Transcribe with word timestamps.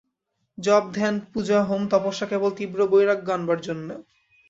জপ, 0.57 0.83
ধ্যান, 0.93 1.15
পূজা, 1.31 1.59
হোম, 1.63 1.81
তপস্যা 1.91 2.25
কেবল 2.25 2.51
তীব্র 2.57 2.79
বৈরাগ্য 2.87 3.27
আনবার 3.31 3.59
জন্য। 3.61 3.89